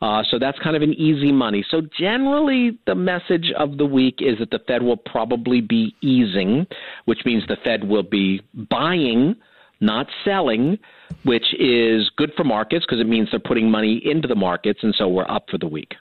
[0.01, 1.65] Uh, so that's kind of an easy money.
[1.69, 6.65] So generally, the message of the week is that the Fed will probably be easing,
[7.03, 9.35] which means the Fed will be buying,
[9.81, 10.77] not selling,
[11.23, 14.95] which is good for markets because it means they're putting money into the markets, and
[14.97, 15.95] so we're up for the week.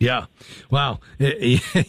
[0.00, 0.24] Yeah.
[0.70, 1.00] Wow.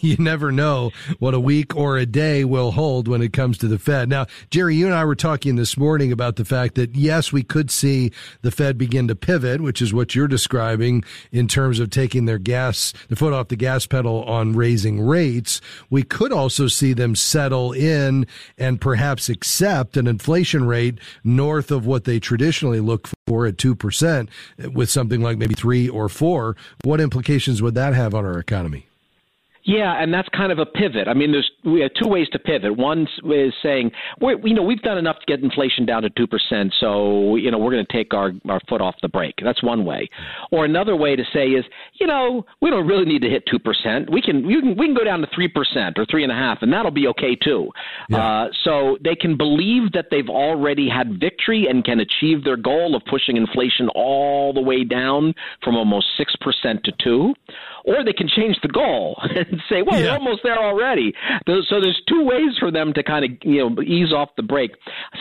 [0.01, 3.67] You never know what a week or a day will hold when it comes to
[3.67, 4.09] the Fed.
[4.09, 7.43] Now, Jerry, you and I were talking this morning about the fact that yes, we
[7.43, 8.11] could see
[8.41, 12.37] the Fed begin to pivot, which is what you're describing in terms of taking their
[12.39, 15.61] gas, the foot off the gas pedal on raising rates.
[15.89, 18.27] We could also see them settle in
[18.57, 24.29] and perhaps accept an inflation rate north of what they traditionally look for at 2%
[24.73, 26.57] with something like maybe three or four.
[26.83, 28.00] What implications would that have?
[28.01, 28.87] Have on our economy?
[29.63, 31.07] Yeah, and that's kind of a pivot.
[31.07, 32.75] I mean, there's we have two ways to pivot.
[32.75, 36.25] One is saying, we you know, we've done enough to get inflation down to two
[36.25, 39.35] percent, so you know, we're going to take our our foot off the brake.
[39.43, 40.09] That's one way.
[40.51, 41.63] Or another way to say is,
[41.99, 44.11] you know, we don't really need to hit two percent.
[44.11, 46.35] We can we can we can go down to three percent or three and a
[46.35, 47.69] half, and that'll be okay too.
[48.09, 48.17] Yeah.
[48.17, 52.95] Uh, so they can believe that they've already had victory and can achieve their goal
[52.95, 57.35] of pushing inflation all the way down from almost six percent to two
[57.85, 60.07] or they can change the goal and say, "Well, yeah.
[60.07, 61.13] we're almost there already."
[61.47, 64.71] So there's two ways for them to kind of you know ease off the brake.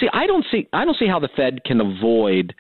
[0.01, 2.55] See, I don't see I don't see how the Fed can avoid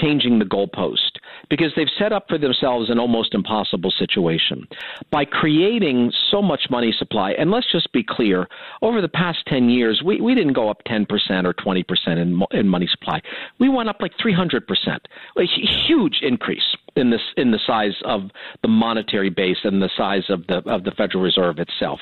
[0.00, 1.18] changing the goalpost
[1.48, 4.66] because they've set up for themselves an almost impossible situation
[5.10, 7.32] by creating so much money supply.
[7.32, 8.46] And let's just be clear:
[8.82, 12.18] over the past ten years, we we didn't go up ten percent or twenty percent
[12.18, 13.20] in in money supply.
[13.58, 15.06] We went up like three hundred percent,
[15.38, 15.44] a
[15.86, 18.30] huge increase in this in the size of
[18.62, 22.00] the monetary base and the size of the of the Federal Reserve itself.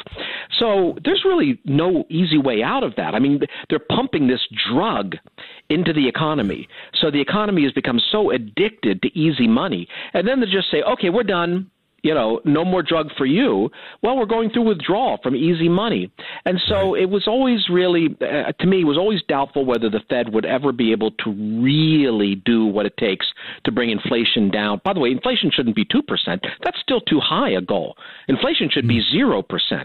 [0.59, 3.14] So there's really no easy way out of that.
[3.14, 4.41] I mean, they're pumping this
[4.72, 5.16] drug
[5.68, 6.68] into the economy.
[7.01, 9.88] So the economy has become so addicted to easy money.
[10.12, 11.70] And then they just say, "Okay, we're done
[12.05, 13.70] you know, no more drug for you.
[14.02, 16.12] Well, we're going through withdrawal from easy money.
[16.44, 17.02] And so right.
[17.02, 20.44] it was always really, uh, to me, it was always doubtful whether the Fed would
[20.44, 21.30] ever be able to
[21.62, 23.26] really do what it takes
[23.64, 24.82] to bring inflation down.
[24.84, 26.02] By the way, inflation shouldn't be 2%.
[26.62, 27.96] That's still too high a goal.
[28.28, 29.42] Inflation should be 0%.
[29.50, 29.80] Hmm.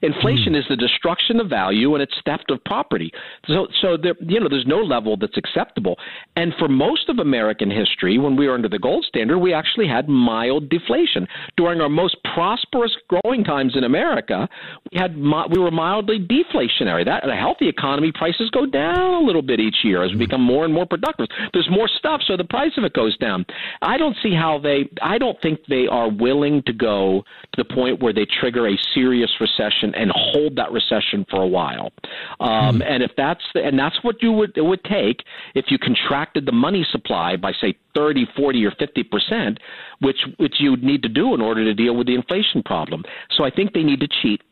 [0.00, 0.58] Inflation mm.
[0.58, 3.10] is the destruction of value and it's theft of property.
[3.48, 5.96] So, so there, you know, there's no level that's acceptable.
[6.36, 9.88] And for most of American history, when we were under the gold standard, we actually
[9.88, 11.26] had mild deflation
[11.64, 14.46] during our most prosperous growing times in America,
[14.92, 17.04] we had we were mildly deflationary.
[17.06, 20.18] That in a healthy economy, prices go down a little bit each year as we
[20.18, 21.26] become more and more productive.
[21.54, 23.46] There's more stuff, so the price of it goes down.
[23.80, 24.90] I don't see how they.
[25.00, 28.76] I don't think they are willing to go to the point where they trigger a
[28.92, 31.92] serious recession and hold that recession for a while.
[32.40, 32.84] Um, mm.
[32.86, 36.44] And if that's the, and that's what you would it would take if you contracted
[36.44, 39.58] the money supply by say 30, 40, or 50 percent,
[40.00, 43.04] which which you would need to do in order to deal with the inflation problem.
[43.36, 44.42] So I think they need to cheat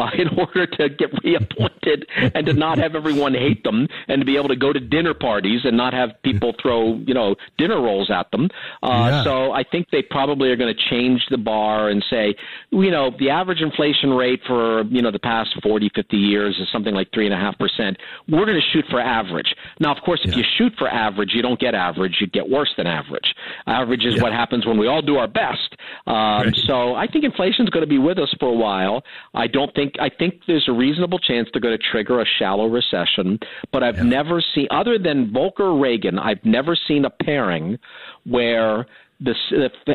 [0.00, 4.24] uh, in order to get reappointed and to not have everyone hate them and to
[4.24, 7.80] be able to go to dinner parties and not have people throw you know dinner
[7.80, 8.48] rolls at them.
[8.82, 9.24] Uh, yeah.
[9.24, 12.34] So I think they probably are going to change the bar and say,
[12.70, 16.68] you know, the average inflation rate for you know the past 40, 50 years is
[16.72, 17.96] something like three and a half percent.
[18.28, 19.54] We're going to shoot for average.
[19.78, 20.38] Now, of course, if yeah.
[20.38, 22.16] you shoot for average, you don't get average.
[22.20, 23.34] You get worse than average.
[23.66, 24.22] Average is yeah.
[24.22, 25.76] what happens when we all do our best.
[26.06, 26.56] Um, right.
[26.66, 29.02] So I think inflation is going to be with us for a while.
[29.34, 32.66] I don't think I think there's a reasonable chance they're going to trigger a shallow
[32.66, 33.38] recession.
[33.72, 34.02] But I've yeah.
[34.04, 37.78] never seen, other than Volcker Reagan, I've never seen a pairing
[38.24, 38.86] where
[39.20, 39.34] the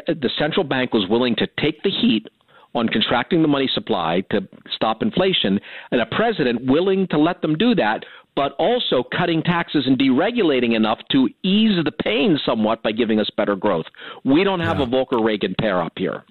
[0.07, 2.27] the central bank was willing to take the heat
[2.75, 5.59] on contracting the money supply to stop inflation,
[5.91, 8.03] and a president willing to let them do that,
[8.35, 13.29] but also cutting taxes and deregulating enough to ease the pain somewhat by giving us
[13.37, 13.85] better growth.
[14.25, 14.83] We don't have yeah.
[14.83, 16.23] a Volcker Reagan pair up here.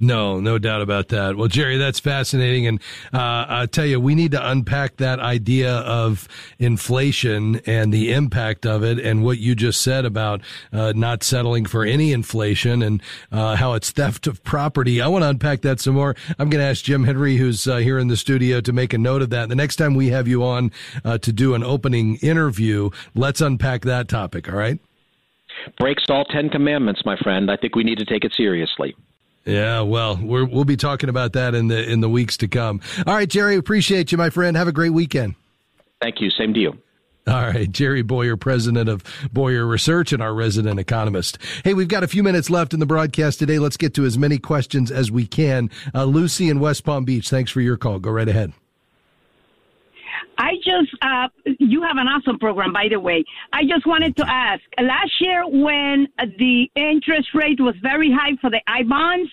[0.00, 1.36] No, no doubt about that.
[1.36, 2.68] Well, Jerry, that's fascinating.
[2.68, 2.80] And
[3.12, 6.28] uh, I tell you, we need to unpack that idea of
[6.60, 10.40] inflation and the impact of it and what you just said about
[10.72, 15.00] uh, not settling for any inflation and uh, how it's theft of property.
[15.00, 16.14] I want to unpack that some more.
[16.38, 18.98] I'm going to ask Jim Henry, who's uh, here in the studio, to make a
[18.98, 19.48] note of that.
[19.48, 20.70] The next time we have you on
[21.04, 24.78] uh, to do an opening interview, let's unpack that topic, all right?
[25.80, 27.50] Breaks all 10 commandments, my friend.
[27.50, 28.94] I think we need to take it seriously.
[29.48, 32.82] Yeah, well, we will be talking about that in the in the weeks to come.
[33.06, 34.54] All right, Jerry, appreciate you, my friend.
[34.58, 35.36] Have a great weekend.
[36.02, 36.28] Thank you.
[36.28, 36.78] Same to you.
[37.26, 41.38] All right, Jerry Bowyer, president of Bowyer Research and our resident economist.
[41.64, 43.58] Hey, we've got a few minutes left in the broadcast today.
[43.58, 45.70] Let's get to as many questions as we can.
[45.94, 47.98] Uh, Lucy in West Palm Beach, thanks for your call.
[47.98, 48.52] Go right ahead.
[50.38, 51.28] I just, uh,
[51.58, 53.24] you have an awesome program, by the way.
[53.52, 58.48] I just wanted to ask last year when the interest rate was very high for
[58.48, 59.30] the I bonds,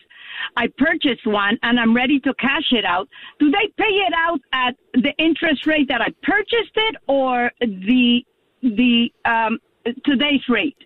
[0.57, 3.07] I purchased one and I'm ready to cash it out.
[3.39, 8.23] Do they pay it out at the interest rate that I purchased it or the,
[8.61, 9.59] the, um,
[10.03, 10.77] today's rate?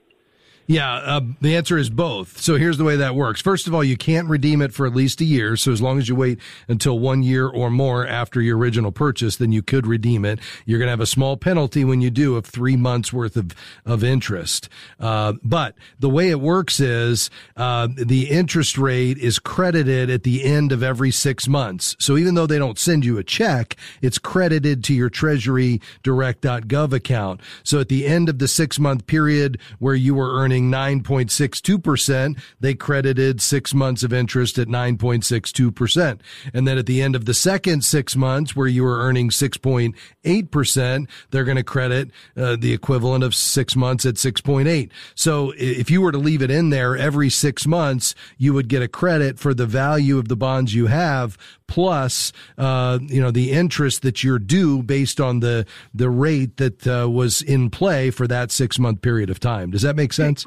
[0.70, 2.40] Yeah, uh, the answer is both.
[2.40, 3.42] So here's the way that works.
[3.42, 5.58] First of all, you can't redeem it for at least a year.
[5.58, 9.38] So as long as you wait until one year or more after your original purchase,
[9.38, 10.38] then you could redeem it.
[10.68, 13.56] You're going to have a small penalty when you do of three months worth of,
[13.84, 14.70] of interest.
[15.00, 20.44] Uh, but the way it works is, uh, the interest rate is credited at the
[20.44, 21.96] end of every six months.
[21.98, 26.94] So even though they don't send you a check, it's credited to your treasury direct.gov
[26.94, 27.42] account.
[27.64, 32.39] So at the end of the six month period where you were earning earning 9.62%,
[32.60, 36.20] they credited six months of interest at 9.62%.
[36.53, 41.10] And then at the end of the second six months where you were earning 6.8%,
[41.32, 44.89] they're going to credit uh, the equivalent of six months at 6.8.
[45.16, 48.82] So if you were to leave it in there every six months, you would get
[48.82, 51.38] a credit for the value of the bonds you have
[51.68, 56.88] plus, uh, you know, the interest that you're due based on the, the rate that
[56.88, 59.70] uh, was in play for that six month period of time.
[59.70, 60.45] Does that make sense?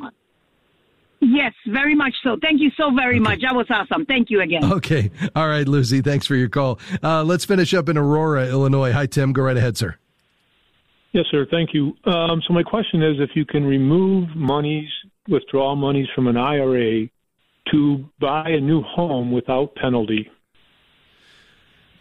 [1.24, 2.36] Yes, very much so.
[2.42, 3.20] Thank you so very okay.
[3.20, 3.40] much.
[3.42, 4.04] That was awesome.
[4.06, 4.64] Thank you again.
[4.64, 5.10] Okay.
[5.36, 6.00] All right, Lucy.
[6.00, 6.80] Thanks for your call.
[7.00, 8.90] Uh, let's finish up in Aurora, Illinois.
[8.90, 9.32] Hi, Tim.
[9.32, 9.96] Go right ahead, sir.
[11.12, 11.46] Yes, sir.
[11.48, 11.94] Thank you.
[12.04, 14.88] Um, so my question is, if you can remove monies,
[15.28, 17.06] withdraw monies from an IRA
[17.70, 20.28] to buy a new home without penalty,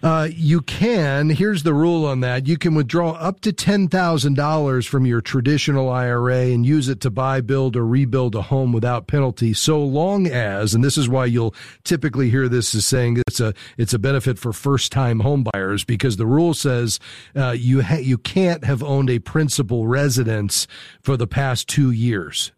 [0.03, 1.29] uh, you can.
[1.29, 2.47] Here's the rule on that.
[2.47, 7.41] You can withdraw up to $10,000 from your traditional IRA and use it to buy,
[7.41, 11.53] build, or rebuild a home without penalty, so long as, and this is why you'll
[11.83, 16.17] typically hear this as saying it's a, it's a benefit for first time homebuyers because
[16.17, 16.99] the rule says,
[17.35, 20.67] uh, you ha- you can't have owned a principal residence
[21.01, 22.51] for the past two years.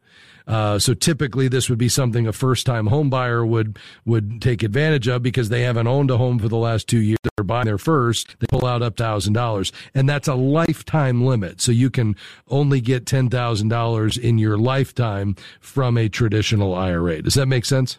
[0.47, 4.63] Uh, so typically this would be something a first time home buyer would, would take
[4.63, 7.17] advantage of because they haven't owned a home for the last two years.
[7.37, 8.35] They're buying their first.
[8.39, 11.61] They pull out up thousand dollars and that's a lifetime limit.
[11.61, 12.15] So you can
[12.47, 17.21] only get $10,000 in your lifetime from a traditional IRA.
[17.21, 17.97] Does that make sense?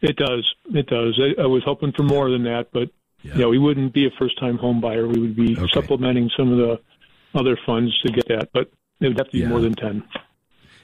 [0.00, 0.48] It does.
[0.66, 1.20] It does.
[1.20, 2.90] I, I was hoping for more than that, but
[3.22, 3.38] yeah.
[3.38, 5.08] yeah, we wouldn't be a first time home buyer.
[5.08, 5.66] We would be okay.
[5.72, 6.80] supplementing some of the
[7.38, 8.70] other funds to get that, but
[9.00, 9.48] it would have to be yeah.
[9.48, 10.04] more than 10.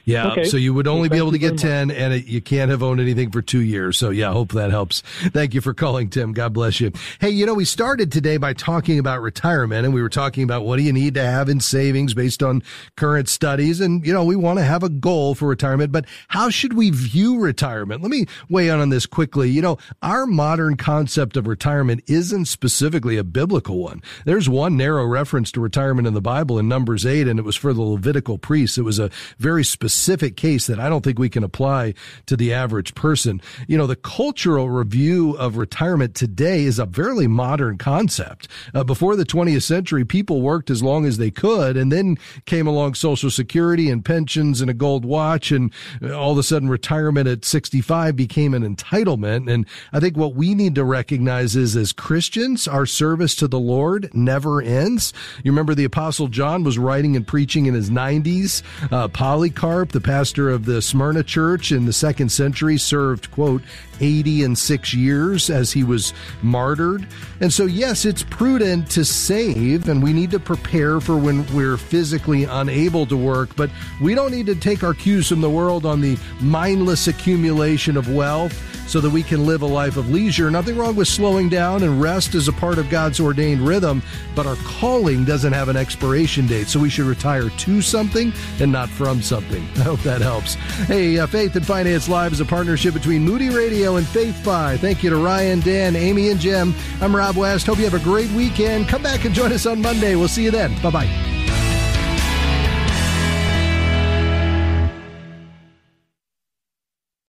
[0.04, 0.32] Yeah.
[0.32, 0.44] Okay.
[0.44, 2.82] So you would only well, be able to get 10 and it, you can't have
[2.82, 3.96] owned anything for two years.
[3.96, 5.00] So yeah, hope that helps.
[5.00, 6.32] Thank you for calling, Tim.
[6.32, 6.92] God bless you.
[7.20, 10.64] Hey, you know, we started today by talking about retirement and we were talking about
[10.64, 12.62] what do you need to have in savings based on
[12.96, 13.80] current studies.
[13.80, 16.90] And, you know, we want to have a goal for retirement, but how should we
[16.90, 18.02] view retirement?
[18.02, 19.48] Let me weigh in on this quickly.
[19.48, 24.02] You know, our modern concept of retirement isn't specifically a biblical one.
[24.26, 27.56] There's one narrow reference to retirement in the Bible in Numbers 8, and it was
[27.56, 28.76] for the Levitical priests.
[28.76, 31.94] It was a very specific specific case that I don't think we can apply
[32.26, 33.40] to the average person.
[33.66, 38.48] You know, the cultural review of retirement today is a fairly modern concept.
[38.74, 42.66] Uh, before the 20th century, people worked as long as they could, and then came
[42.66, 45.72] along Social Security and pensions and a gold watch, and
[46.02, 49.50] all of a sudden retirement at 65 became an entitlement.
[49.50, 53.58] And I think what we need to recognize is as Christians, our service to the
[53.58, 55.12] Lord never ends.
[55.44, 58.62] You remember the Apostle John was writing and preaching in his 90s.
[58.90, 63.62] Uh, Polycarp the pastor of the Smyrna church in the second century, served, quote,
[64.00, 66.12] 80 and six years as he was
[66.42, 67.06] martyred.
[67.40, 71.76] And so, yes, it's prudent to save and we need to prepare for when we're
[71.76, 73.70] physically unable to work, but
[74.00, 78.12] we don't need to take our cues from the world on the mindless accumulation of
[78.12, 80.50] wealth so that we can live a life of leisure.
[80.50, 84.02] Nothing wrong with slowing down and rest is a part of God's ordained rhythm,
[84.34, 86.68] but our calling doesn't have an expiration date.
[86.68, 89.66] So we should retire to something and not from something.
[89.78, 90.54] I hope that helps.
[90.86, 94.78] Hey, uh, Faith and Finance Live is a partnership between Moody Radio and FaithFi.
[94.78, 96.74] Thank you to Ryan, Dan, Amy, and Jim.
[97.00, 97.66] I'm Rob West.
[97.66, 98.88] Hope you have a great weekend.
[98.88, 100.14] Come back and join us on Monday.
[100.14, 100.80] We'll see you then.
[100.80, 101.63] Bye bye.